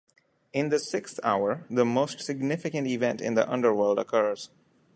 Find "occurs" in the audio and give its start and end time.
3.99-4.49